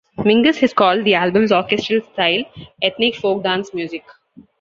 Mingus 0.17 0.59
has 0.61 0.73
called 0.73 1.05
the 1.05 1.13
album's 1.13 1.51
orchestral 1.51 2.01
style 2.01 2.43
"ethnic 2.81 3.13
folk-dance 3.17 3.71
music". 3.71 4.01